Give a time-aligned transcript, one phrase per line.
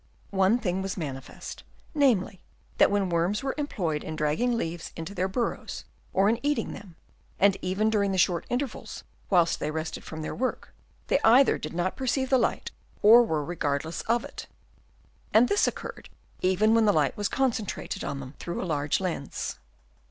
[0.31, 1.61] One thing was manifest,
[1.93, 2.41] namely,
[2.79, 6.95] that when worms were employed in dragging leaves into their burrows or in eating them,
[7.39, 10.73] and even during the short intervals whilst they rested from their work,
[11.05, 12.71] they either did not perceive the light
[13.03, 14.47] or were regardless of it;
[15.35, 16.09] and this occurred
[16.41, 19.59] even when the light was concentrated on them through a large lens.